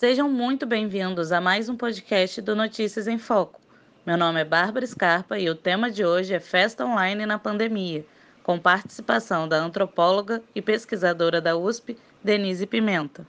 Sejam 0.00 0.30
muito 0.30 0.64
bem-vindos 0.64 1.30
a 1.30 1.42
mais 1.42 1.68
um 1.68 1.76
podcast 1.76 2.40
do 2.40 2.56
Notícias 2.56 3.06
em 3.06 3.18
Foco. 3.18 3.60
Meu 4.06 4.16
nome 4.16 4.40
é 4.40 4.44
Bárbara 4.46 4.86
Scarpa 4.86 5.38
e 5.38 5.50
o 5.50 5.54
tema 5.54 5.90
de 5.90 6.06
hoje 6.06 6.32
é 6.32 6.40
Festa 6.40 6.86
Online 6.86 7.26
na 7.26 7.38
Pandemia, 7.38 8.02
com 8.42 8.58
participação 8.58 9.46
da 9.46 9.58
antropóloga 9.58 10.42
e 10.54 10.62
pesquisadora 10.62 11.38
da 11.38 11.54
USP, 11.54 11.98
Denise 12.24 12.64
Pimenta. 12.64 13.26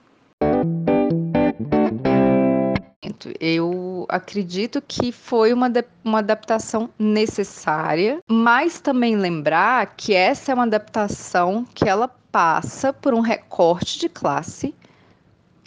Eu 3.38 4.06
acredito 4.08 4.80
que 4.80 5.12
foi 5.12 5.52
uma, 5.52 5.70
uma 6.02 6.20
adaptação 6.20 6.88
necessária, 6.98 8.18
mas 8.26 8.80
também 8.80 9.14
lembrar 9.14 9.94
que 9.94 10.14
essa 10.14 10.52
é 10.52 10.54
uma 10.54 10.64
adaptação 10.64 11.66
que 11.74 11.86
ela 11.86 12.08
passa 12.08 12.94
por 12.94 13.12
um 13.12 13.20
recorte 13.20 13.98
de 13.98 14.08
classe 14.08 14.74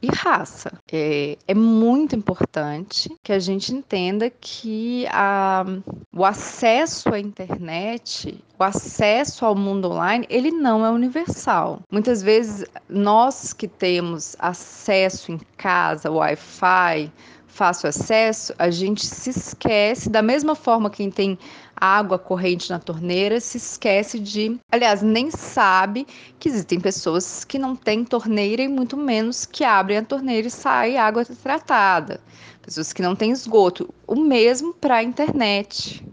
e 0.02 0.08
raça. 0.08 0.72
É, 0.92 1.38
é, 1.48 1.54
muito 1.54 2.16
importante 2.16 3.10
que 3.24 3.32
a 3.32 3.40
gente 3.40 3.74
entenda 3.74 4.30
que 4.30 5.06
a, 5.10 5.66
o 6.14 6.26
acesso 6.26 7.14
à 7.14 7.20
internet, 7.20 8.44
o 8.60 8.64
acesso 8.64 9.46
ao 9.46 9.56
mundo 9.56 9.92
online, 9.92 10.26
ele 10.30 10.52
não 10.52 10.86
é 10.86 10.90
universal. 10.90 11.82
Muitas 11.92 12.22
vezes, 12.22 12.66
nós 12.90 13.54
que 13.54 13.68
temos 13.68 14.36
acesso 14.40 15.32
em 15.32 15.40
casa, 15.58 16.12
Wi-Fi, 16.12 17.12
fácil 17.48 17.90
acesso, 17.90 18.54
a 18.58 18.70
gente 18.70 19.06
se 19.06 19.30
esquece, 19.30 20.10
da 20.10 20.22
mesma 20.22 20.56
forma 20.56 20.90
quem 20.90 21.10
tem 21.10 21.38
água 21.76 22.18
corrente 22.18 22.70
na 22.70 22.80
torneira, 22.80 23.40
se 23.40 23.58
esquece 23.58 24.20
de, 24.20 24.58
aliás, 24.72 25.02
nem 25.02 25.30
sabe 25.30 26.08
que 26.40 26.48
existem 26.48 26.80
pessoas 26.80 27.44
que 27.44 27.60
não 27.60 27.76
têm 27.76 28.06
torneira 28.06 28.62
e 28.62 28.68
muito 28.68 28.96
menos 28.96 29.46
que 29.46 29.64
abrem 29.64 29.98
a 29.98 30.04
torneira 30.04 30.48
e 30.48 30.52
sai 30.52 30.98
água 30.98 31.26
tratada. 31.26 32.22
Pessoas 32.62 32.92
que 32.92 33.02
não 33.02 33.16
têm 33.16 33.32
esgoto. 33.32 33.94
O 34.08 34.16
mesmo 34.16 34.74
para 34.74 34.96
a 34.96 35.04
internet. 35.04 36.04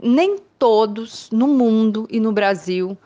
Nem 0.00 0.38
todos 0.58 1.28
no 1.30 1.48
mundo 1.48 2.06
e 2.10 2.18
no 2.18 2.32
Brasil 2.32 2.96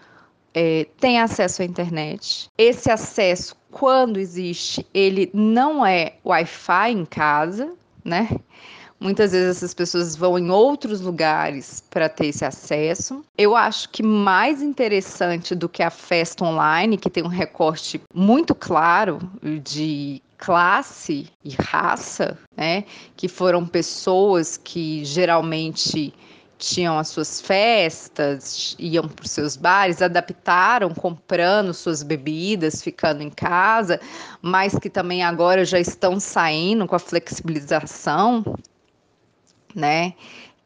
é, 0.54 0.86
têm 0.98 1.20
acesso 1.20 1.62
à 1.62 1.64
internet. 1.64 2.48
Esse 2.56 2.90
acesso 2.90 3.56
quando 3.78 4.18
existe, 4.18 4.86
ele 4.94 5.30
não 5.34 5.84
é 5.84 6.14
Wi-Fi 6.24 6.92
em 6.92 7.04
casa, 7.04 7.74
né? 8.02 8.26
Muitas 8.98 9.32
vezes 9.32 9.58
essas 9.58 9.74
pessoas 9.74 10.16
vão 10.16 10.38
em 10.38 10.50
outros 10.50 11.02
lugares 11.02 11.84
para 11.90 12.08
ter 12.08 12.28
esse 12.28 12.42
acesso. 12.42 13.22
Eu 13.36 13.54
acho 13.54 13.90
que 13.90 14.02
mais 14.02 14.62
interessante 14.62 15.54
do 15.54 15.68
que 15.68 15.82
a 15.82 15.90
festa 15.90 16.42
online, 16.42 16.96
que 16.96 17.10
tem 17.10 17.22
um 17.22 17.28
recorte 17.28 18.00
muito 18.14 18.54
claro 18.54 19.18
de 19.62 20.22
classe 20.38 21.26
e 21.44 21.54
raça, 21.60 22.38
né? 22.56 22.84
Que 23.14 23.28
foram 23.28 23.66
pessoas 23.66 24.56
que 24.56 25.04
geralmente 25.04 26.14
tinham 26.58 26.98
as 26.98 27.08
suas 27.08 27.40
festas, 27.40 28.74
iam 28.78 29.06
para 29.08 29.24
os 29.24 29.30
seus 29.30 29.56
bares, 29.56 30.00
adaptaram 30.00 30.94
comprando 30.94 31.74
suas 31.74 32.02
bebidas, 32.02 32.82
ficando 32.82 33.22
em 33.22 33.30
casa, 33.30 34.00
mas 34.40 34.78
que 34.78 34.88
também 34.88 35.22
agora 35.22 35.64
já 35.64 35.78
estão 35.78 36.18
saindo 36.18 36.86
com 36.86 36.96
a 36.96 36.98
flexibilização, 36.98 38.44
né? 39.74 40.14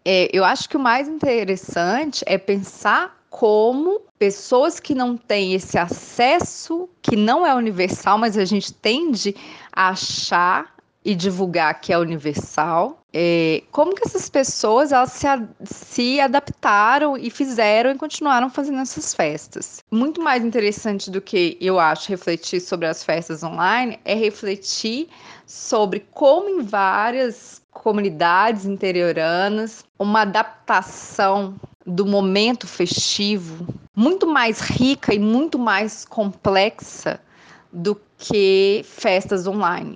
É, 0.05 0.28
eu 0.33 0.44
acho 0.44 0.68
que 0.68 0.77
o 0.77 0.80
mais 0.80 1.08
interessante 1.08 2.24
é 2.27 2.38
pensar 2.38 3.20
como 3.28 4.00
pessoas 4.18 4.80
que 4.80 4.94
não 4.94 5.16
têm 5.16 5.55
esse 5.55 5.78
acesso, 5.78 6.88
que 7.00 7.16
não 7.16 7.46
é 7.46 7.55
universal, 7.55 8.18
mas 8.18 8.36
a 8.36 8.44
gente 8.44 8.72
tende 8.72 9.34
a 9.72 9.91
achar 9.91 10.74
e 11.04 11.14
divulgar 11.14 11.80
que 11.80 11.92
é 11.92 11.98
universal. 11.98 12.98
É, 13.12 13.62
como 13.72 13.94
que 13.94 14.06
essas 14.06 14.28
pessoas 14.28 14.92
elas 14.92 15.12
se, 15.12 15.27
se 15.64 16.20
adaptaram 16.20 17.16
e 17.16 17.30
fizeram 17.30 17.90
e 17.90 17.96
continuaram 17.96 18.48
fazendo 18.48 18.78
essas 18.78 19.14
festas? 19.14 19.78
Muito 19.90 20.20
mais 20.22 20.44
interessante 20.44 21.10
do 21.10 21.20
que 21.20 21.56
eu 21.60 21.80
acho 21.80 22.08
refletir 22.08 22.60
sobre 22.60 22.86
as 22.86 23.02
festas 23.02 23.42
online 23.42 23.98
é 24.05 24.14
refletir 24.14 25.08
sobre 25.46 26.06
como 26.12 26.48
em 26.48 26.62
várias 26.62 27.60
comunidades 27.72 28.64
interioranas 28.64 29.84
uma 29.98 30.22
adaptação 30.22 31.55
do 31.86 32.06
momento 32.06 32.66
festivo 32.66 33.66
muito 33.96 34.27
mais 34.27 34.60
rica 34.60 35.14
e 35.14 35.18
muito 35.18 35.58
mais 35.58 36.05
complexa 36.05 37.20
do 37.72 38.00
que 38.18 38.83
festas 38.84 39.46
online. 39.46 39.94